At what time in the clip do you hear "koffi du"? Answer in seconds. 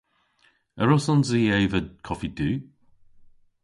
2.05-2.49